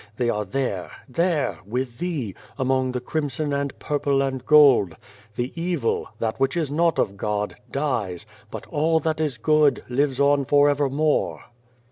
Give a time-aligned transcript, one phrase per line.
[0.17, 4.95] They are there, there, with Thee, among the crimson and purple and gold.
[5.35, 10.19] The evil that which is not of God dies, but all that is good, lives
[10.19, 11.41] on for evermore."